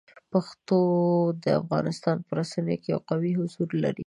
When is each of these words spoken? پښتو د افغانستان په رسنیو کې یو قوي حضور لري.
پښتو 0.31 0.79
د 1.43 1.45
افغانستان 1.61 2.17
په 2.27 2.31
رسنیو 2.39 2.81
کې 2.83 2.89
یو 2.93 2.99
قوي 3.09 3.31
حضور 3.39 3.69
لري. 3.83 3.99